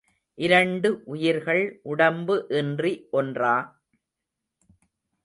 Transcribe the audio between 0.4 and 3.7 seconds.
இரண்டு உயிர்கள் உடம்பு இன்றி ஒன்றா.